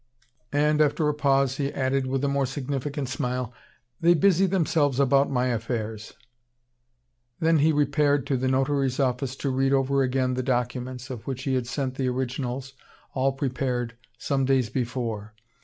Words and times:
And, 0.55 0.81
after 0.81 1.07
a 1.09 1.13
pause, 1.13 1.57
he 1.57 1.71
added, 1.71 2.07
with 2.07 2.23
a 2.23 2.27
more 2.27 2.47
significant 2.47 3.07
smile: 3.07 3.53
"They 3.99 4.15
busy 4.15 4.47
themselves 4.47 4.99
about 4.99 5.29
my 5.29 5.49
affairs." 5.49 6.13
Then 7.39 7.59
he 7.59 7.71
repaired 7.71 8.25
to 8.25 8.35
the 8.37 8.47
notary's 8.47 8.99
office 8.99 9.35
to 9.35 9.51
read 9.51 9.73
over 9.73 10.01
again 10.01 10.33
the 10.33 10.41
documents, 10.41 11.11
of 11.11 11.27
which 11.27 11.43
he 11.43 11.53
had 11.53 11.67
sent 11.67 11.97
the 11.97 12.09
originals, 12.09 12.73
all 13.13 13.33
prepared, 13.33 13.95
some 14.17 14.43
days 14.43 14.71
before. 14.71 15.35